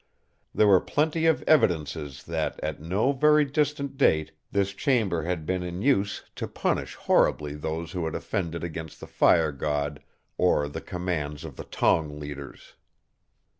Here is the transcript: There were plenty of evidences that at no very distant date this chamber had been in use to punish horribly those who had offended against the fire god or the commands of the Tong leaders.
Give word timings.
There 0.51 0.65
were 0.67 0.79
plenty 0.81 1.27
of 1.27 1.43
evidences 1.43 2.23
that 2.23 2.59
at 2.63 2.81
no 2.81 3.11
very 3.11 3.45
distant 3.45 3.97
date 3.97 4.31
this 4.51 4.71
chamber 4.73 5.21
had 5.25 5.45
been 5.45 5.61
in 5.61 5.83
use 5.83 6.23
to 6.37 6.47
punish 6.47 6.95
horribly 6.95 7.53
those 7.53 7.91
who 7.91 8.05
had 8.05 8.15
offended 8.15 8.63
against 8.63 8.99
the 8.99 9.05
fire 9.05 9.51
god 9.51 10.01
or 10.39 10.67
the 10.67 10.81
commands 10.81 11.45
of 11.45 11.55
the 11.55 11.65
Tong 11.65 12.19
leaders. 12.19 12.73